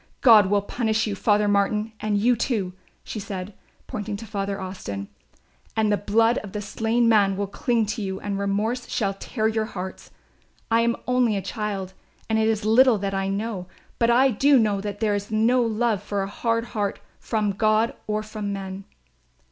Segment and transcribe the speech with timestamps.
[0.21, 3.53] God will punish you, Father Martin, and you, too," she said,
[3.85, 5.09] pointing to Father Austin,
[5.77, 9.47] "and the blood of the slain man will cling to you and remorse shall tear
[9.47, 10.09] your hearts.
[10.71, 11.93] I am only a child
[12.27, 13.67] and it is little that I know,
[13.99, 17.93] but I do know that there is no love for a hard heart from God
[18.07, 18.85] or from men.